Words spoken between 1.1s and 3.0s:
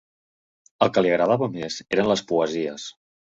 agradava més eren les poesies